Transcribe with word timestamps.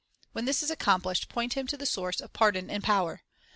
When 0.31 0.45
this 0.45 0.63
is 0.63 0.71
accomplished, 0.71 1.29
point 1.29 1.53
him 1.53 1.67
to 1.67 1.77
the 1.77 1.85
source 1.85 2.21
of 2.21 2.33
pardon 2.33 2.71
and 2.71 2.83
power. 2.83 3.21